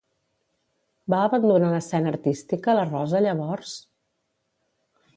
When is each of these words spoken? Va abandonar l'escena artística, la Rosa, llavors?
Va 1.15 1.19
abandonar 1.25 1.69
l'escena 1.75 2.11
artística, 2.13 2.77
la 2.81 2.89
Rosa, 2.91 3.25
llavors? 3.29 3.79